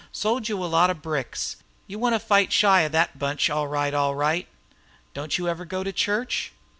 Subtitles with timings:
[0.11, 1.57] Sold you a lot of bricks.
[1.85, 4.47] You want to fight shy of thet bunch, all right, all right."
[5.13, 6.53] "Don't you ever go to church?"